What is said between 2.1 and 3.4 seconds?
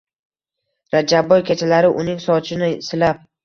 sochini silab: